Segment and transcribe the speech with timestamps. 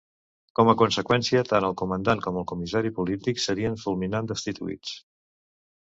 [0.59, 5.01] Com a conseqüència, tant el comandant com el comissari polític serien fulminant destituïts.